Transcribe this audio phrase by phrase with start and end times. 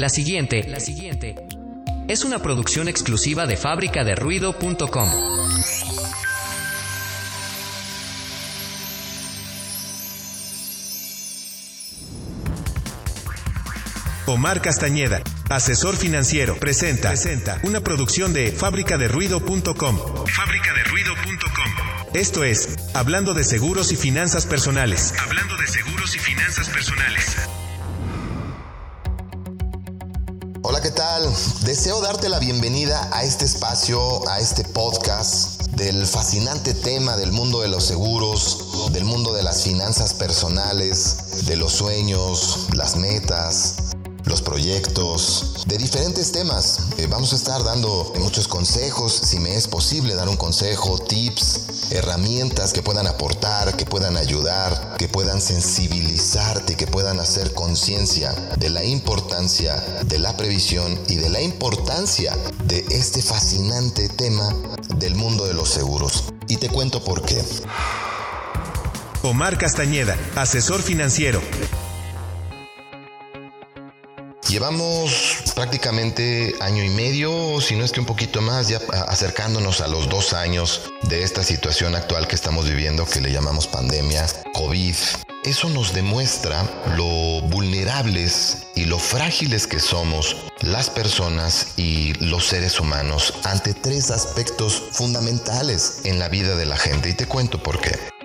[0.00, 1.34] La siguiente, la siguiente
[2.08, 5.10] es una producción exclusiva de fábricaderuido.com.
[14.24, 15.20] Omar Castañeda,
[15.50, 18.52] asesor financiero, presenta, presenta una producción de.
[18.52, 19.98] Fábricaderuido.com.
[22.14, 25.12] Esto es, hablando de seguros y finanzas personales.
[25.18, 27.36] Hablando de seguros y finanzas personales.
[30.62, 31.22] Hola, ¿qué tal?
[31.62, 37.62] Deseo darte la bienvenida a este espacio, a este podcast del fascinante tema del mundo
[37.62, 43.89] de los seguros, del mundo de las finanzas personales, de los sueños, las metas,
[44.30, 46.78] los proyectos, de diferentes temas.
[46.98, 51.90] Eh, vamos a estar dando muchos consejos, si me es posible dar un consejo, tips,
[51.90, 58.70] herramientas que puedan aportar, que puedan ayudar, que puedan sensibilizarte, que puedan hacer conciencia de
[58.70, 64.54] la importancia de la previsión y de la importancia de este fascinante tema
[64.96, 66.24] del mundo de los seguros.
[66.46, 67.42] Y te cuento por qué.
[69.22, 71.42] Omar Castañeda, asesor financiero.
[74.50, 79.86] Llevamos prácticamente año y medio, si no es que un poquito más, ya acercándonos a
[79.86, 84.96] los dos años de esta situación actual que estamos viviendo, que le llamamos pandemia, COVID.
[85.44, 86.64] Eso nos demuestra
[86.96, 94.10] lo vulnerables y lo frágiles que somos las personas y los seres humanos ante tres
[94.10, 97.08] aspectos fundamentales en la vida de la gente.
[97.08, 98.19] Y te cuento por qué.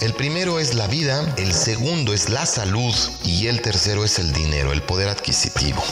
[0.00, 2.94] El primero es la vida, el segundo es la salud
[3.24, 5.82] y el tercero es el dinero, el poder adquisitivo.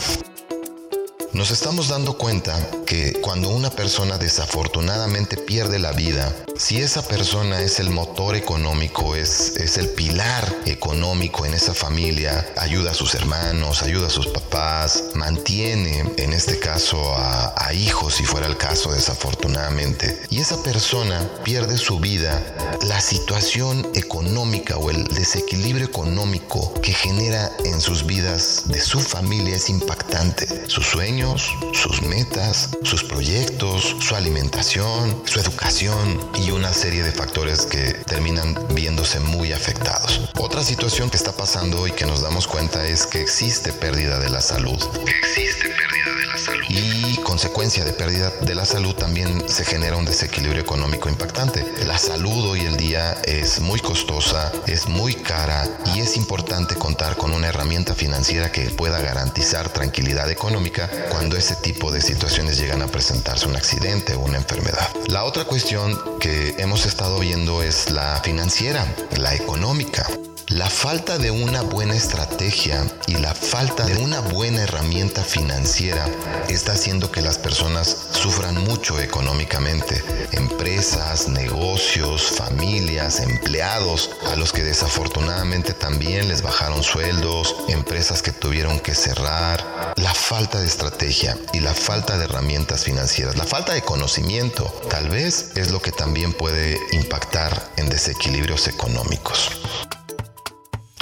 [1.34, 7.60] Nos estamos dando cuenta que cuando una persona desafortunadamente pierde la vida, si esa persona
[7.60, 13.82] es el motor económico, es, el pilar económico en esa familia, ayuda a sus hermanos,
[13.82, 18.92] ayuda a sus papás, mantiene en este caso a, a hijos si fuera el caso
[18.92, 22.40] desafortunadamente, y esa persona pierde su vida,
[22.82, 29.56] la situación económica o el desequilibrio económico que genera en sus vidas de su familia
[29.56, 30.46] es impactante.
[30.68, 30.86] Sus
[31.24, 37.92] sueños, sus metas, sus proyectos, su alimentación, su educación y una serie de factores que
[38.06, 40.20] terminan viéndose muy afectados.
[40.38, 44.30] Otra situación que está pasando y que nos damos cuenta es que existe pérdida de
[44.30, 44.78] la salud.
[45.06, 46.64] Existe pérdida de la salud.
[46.68, 51.64] Y consecuencia de pérdida de la salud también se genera un desequilibrio económico impactante.
[51.86, 57.16] La salud hoy en día es muy costosa, es muy cara y es importante contar
[57.16, 62.82] con una herramienta financiera que pueda garantizar tranquilidad económica cuando ese tipo de situaciones llegan
[62.82, 64.88] a presentarse un accidente o una enfermedad.
[65.06, 68.84] La otra cuestión que hemos estado viendo es la financiera,
[69.16, 70.04] la económica.
[70.48, 76.06] La falta de una buena estrategia y la falta de una buena herramienta financiera
[76.48, 80.04] está haciendo que las personas sufran mucho económicamente.
[80.32, 88.80] Empresas, negocios, familias, empleados, a los que desafortunadamente también les bajaron sueldos, empresas que tuvieron
[88.80, 89.94] que cerrar.
[89.96, 95.08] La falta de estrategia y la falta de herramientas financieras, la falta de conocimiento, tal
[95.08, 99.50] vez es lo que también puede impactar en desequilibrios económicos.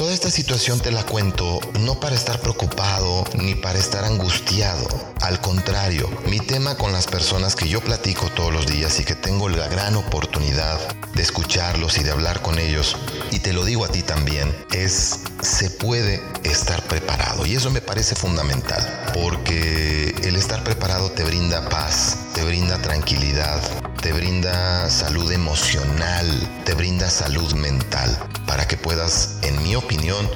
[0.03, 4.89] Toda esta situación te la cuento no para estar preocupado ni para estar angustiado.
[5.21, 9.15] Al contrario, mi tema con las personas que yo platico todos los días y que
[9.15, 10.81] tengo la gran oportunidad
[11.15, 12.97] de escucharlos y de hablar con ellos,
[13.31, 17.47] y te lo digo a ti también, es se puede estar preparado.
[17.47, 23.61] Y eso me parece fundamental, porque el estar preparado te brinda paz, te brinda tranquilidad,
[24.03, 26.27] te brinda salud emocional,
[26.65, 28.19] te brinda salud mental,
[28.49, 30.29] para que puedas, en mi opinión,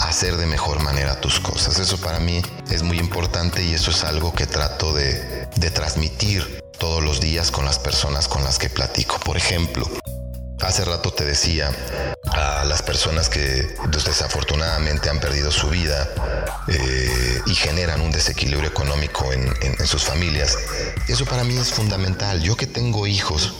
[0.00, 1.78] hacer de mejor manera tus cosas.
[1.78, 6.64] Eso para mí es muy importante y eso es algo que trato de, de transmitir
[6.78, 9.18] todos los días con las personas con las que platico.
[9.18, 9.86] Por ejemplo,
[10.60, 11.70] Hace rato te decía
[12.32, 16.08] a las personas que desafortunadamente han perdido su vida
[16.68, 20.58] eh, y generan un desequilibrio económico en sus familias.
[21.08, 22.42] Eso para mí es fundamental.
[22.42, 23.54] Yo que tengo hijos,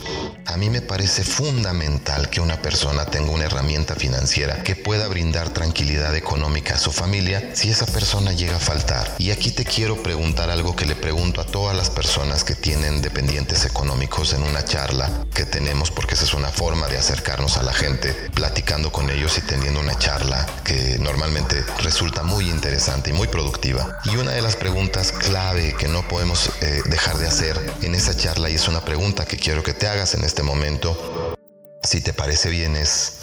[0.45, 5.49] a mí me parece fundamental que una persona tenga una herramienta financiera que pueda brindar
[5.49, 9.15] tranquilidad económica a su familia si esa persona llega a faltar.
[9.17, 13.01] Y aquí te quiero preguntar algo que le pregunto a todas las personas que tienen
[13.01, 17.63] dependientes económicos en una charla que tenemos, porque esa es una forma de acercarnos a
[17.63, 23.13] la gente, platicando con ellos y teniendo una charla que normalmente resulta muy interesante y
[23.13, 23.99] muy productiva.
[24.05, 28.15] Y una de las preguntas clave que no podemos eh, dejar de hacer en esa
[28.15, 31.35] charla, y es una pregunta que quiero que te hagas en este momento,
[31.83, 33.17] si te parece bien, es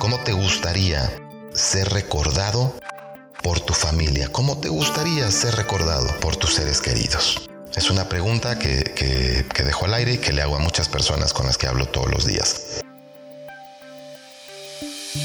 [0.00, 1.12] ¿cómo te gustaría
[1.52, 2.72] ser recordado
[3.42, 4.32] por tu familia?
[4.32, 7.50] ¿Cómo te gustaría ser recordado por tus seres queridos?
[7.76, 11.34] Es una pregunta que, que, dejo al aire y que le hago a muchas personas
[11.34, 12.80] con las que hablo todos los días.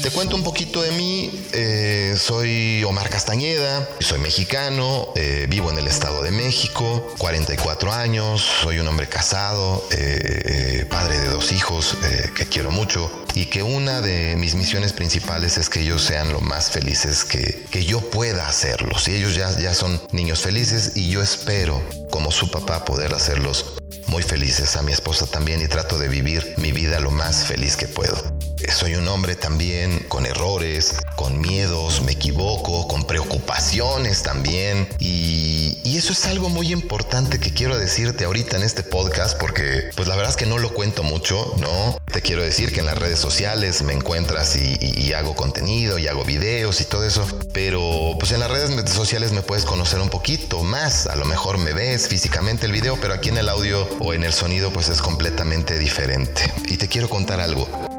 [0.02, 1.30] Te cuento un poquito de mí.
[1.52, 8.42] Eh, soy Omar Castañeda, soy mexicano, eh, vivo en el Estado de México, 44 años,
[8.62, 11.98] soy un hombre casado, eh, padre de dos hijos
[12.34, 16.40] que quiero mucho y que una de mis misiones principales es que ellos sean lo
[16.40, 19.06] más felices que, que yo pueda hacerlos.
[19.08, 23.74] Y ellos ya, ya son niños felices y yo espero, como su papá, poder hacerlos
[24.06, 27.76] muy felices, a mi esposa también y trato de vivir mi vida lo más feliz
[27.76, 28.43] que puedo.
[28.72, 34.88] Soy un hombre también con errores, con miedos, me equivoco, con preocupaciones también.
[34.98, 39.90] Y, y, eso es algo muy importante que quiero decirte ahorita en este podcast porque
[39.94, 41.98] pues la verdad es que no lo cuento mucho, ¿no?
[42.12, 46.08] Te quiero decir que en las redes sociales me encuentras y, y, hago contenido y
[46.08, 47.26] hago videos y todo eso.
[47.52, 51.06] Pero pues en las redes sociales me puedes conocer un poquito más.
[51.06, 54.24] A lo mejor me ves físicamente el video, pero aquí en el audio o en
[54.24, 56.52] el sonido pues es completamente diferente.
[56.68, 57.93] Y te quiero contar algo.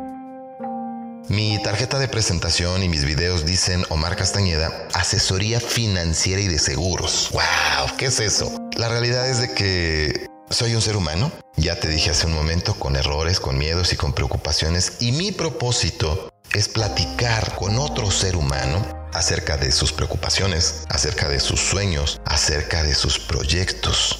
[1.36, 7.30] Mi tarjeta de presentación y mis videos dicen Omar Castañeda, asesoría financiera y de seguros.
[7.34, 7.98] ¡Wow!
[7.98, 8.50] ¿Qué es eso?
[8.78, 12.76] La realidad es de que soy un ser humano, ya te dije hace un momento,
[12.76, 18.38] con errores, con miedos y con preocupaciones, y mi propósito es platicar con otro ser
[18.38, 18.82] humano
[19.12, 24.15] acerca de sus preocupaciones, acerca de sus sueños, acerca de sus proyectos.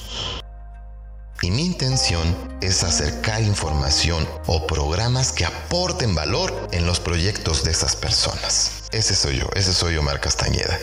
[1.46, 7.70] Y mi intención es acercar información o programas que aporten valor en los proyectos de
[7.70, 8.86] esas personas.
[8.92, 10.76] Ese soy yo, ese soy Omar Castañeda.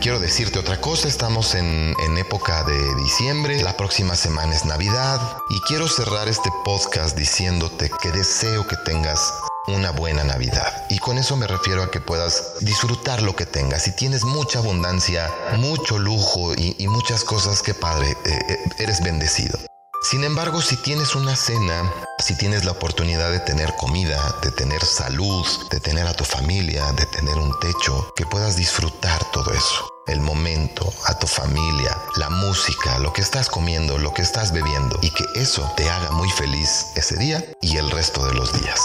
[0.00, 5.20] Quiero decirte otra cosa, estamos en, en, época de diciembre, la próxima semana es Navidad
[5.50, 9.32] y quiero cerrar este podcast diciéndote que deseo que tengas
[9.68, 10.86] una buena Navidad.
[10.88, 13.82] Y con eso me refiero a que puedas disfrutar lo que tengas.
[13.82, 19.58] Si tienes mucha abundancia, mucho lujo y, muchas cosas, que padre, eh, eh, eres bendecido.
[20.00, 24.84] Sin embargo, si tienes una cena, si tienes la oportunidad de tener comida, de tener
[24.84, 29.88] salud, de tener a tu familia, de tener un techo, que puedas disfrutar todo eso.
[30.06, 34.98] El momento, a tu familia, la música, lo que estás comiendo, lo que estás bebiendo
[35.02, 38.80] y que eso te haga muy feliz ese día y el resto de los días.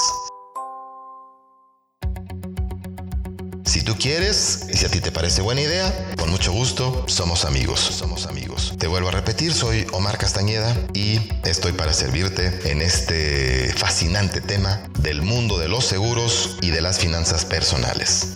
[3.74, 7.44] Si tú quieres y si a ti te parece buena idea, con mucho gusto, somos
[7.44, 8.76] amigos, somos amigos.
[8.78, 14.80] Te vuelvo a repetir, soy Omar Castañeda y estoy para servirte en este fascinante tema
[15.00, 18.34] del mundo de los seguros y de las finanzas personales.